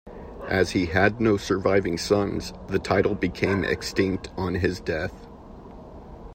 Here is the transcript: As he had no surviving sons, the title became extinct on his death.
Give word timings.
As 0.47 0.71
he 0.71 0.87
had 0.87 1.21
no 1.21 1.37
surviving 1.37 1.95
sons, 1.95 2.53
the 2.65 2.79
title 2.79 3.13
became 3.13 3.63
extinct 3.63 4.31
on 4.35 4.55
his 4.55 4.79
death. 4.79 5.27